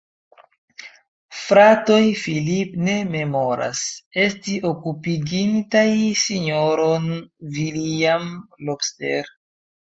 [1.41, 3.83] Fratoj Philip ne memoras,
[4.25, 5.85] esti okupigintaj
[6.25, 7.09] S-ron
[7.61, 8.29] Villiam
[8.67, 9.35] Lobster.